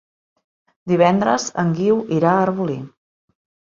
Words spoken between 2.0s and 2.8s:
irà a Arbolí.